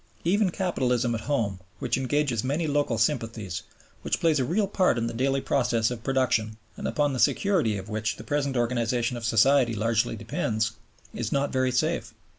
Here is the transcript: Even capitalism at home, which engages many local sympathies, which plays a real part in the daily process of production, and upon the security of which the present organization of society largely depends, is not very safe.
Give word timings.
Even 0.23 0.49
capitalism 0.49 1.13
at 1.13 1.21
home, 1.29 1.59
which 1.77 1.95
engages 1.95 2.43
many 2.43 2.65
local 2.65 2.97
sympathies, 2.97 3.61
which 4.01 4.19
plays 4.19 4.39
a 4.39 4.43
real 4.43 4.65
part 4.65 4.97
in 4.97 5.05
the 5.05 5.13
daily 5.13 5.41
process 5.41 5.91
of 5.91 6.03
production, 6.03 6.57
and 6.75 6.87
upon 6.87 7.13
the 7.13 7.19
security 7.19 7.77
of 7.77 7.87
which 7.87 8.15
the 8.15 8.23
present 8.23 8.57
organization 8.57 9.15
of 9.15 9.23
society 9.25 9.75
largely 9.75 10.15
depends, 10.15 10.71
is 11.13 11.31
not 11.31 11.51
very 11.51 11.69
safe. 11.71 12.15